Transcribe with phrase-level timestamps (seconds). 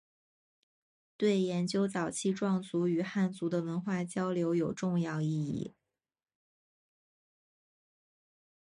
[1.15, 5.75] 对研究早期壮族与汉族的文化交流有重要意义。